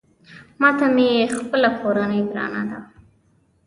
[0.61, 2.79] ماته مې خپله کورنۍ ګرانه ده